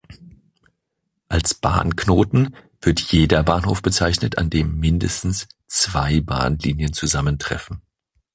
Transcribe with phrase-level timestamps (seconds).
[1.29, 7.83] Als Bahnknoten wird jeder Bahnhof bezeichnet, an dem mindestens zwei Bahnlinien zusammentreffen.